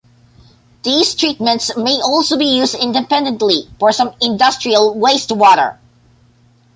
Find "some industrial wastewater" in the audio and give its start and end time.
3.91-5.77